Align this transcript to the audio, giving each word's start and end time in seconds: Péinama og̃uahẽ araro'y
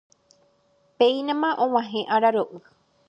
Péinama 1.01 1.49
og̃uahẽ 1.67 2.01
araro'y 2.15 2.61